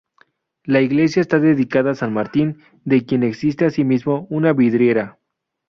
La 0.63 0.81
iglesia 0.81 1.21
está 1.21 1.37
dedicada 1.37 1.91
a 1.91 1.93
San 1.93 2.11
Martín, 2.11 2.57
de 2.85 3.05
quien 3.05 3.21
existe 3.21 3.65
asimismo 3.65 4.25
una 4.31 4.51
vidriera. 4.51 5.19